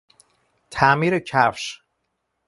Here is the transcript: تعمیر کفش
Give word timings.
تعمیر 0.71 1.19
کفش 1.19 1.81